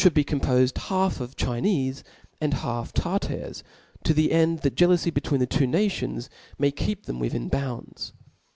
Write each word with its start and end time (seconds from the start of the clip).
be 0.15 0.23
Compofed 0.25 0.79
half 0.87 1.21
of 1.21 1.37
Chi* 1.37 1.59
nefe 1.61 2.01
and 2.41 2.55
half 2.55 2.91
Tartars, 2.91 3.63
to 4.03 4.15
the 4.15 4.31
end 4.31 4.63
th^ 4.63 4.71
thej^aloufy 4.73 5.13
between 5.13 5.39
the 5.41 5.45
two 5.45 5.67
nations 5.67 6.27
may 6.57 6.71
keep 6.71 7.05
them 7.05 7.19
within 7.19 7.49
bounds. 7.49 8.11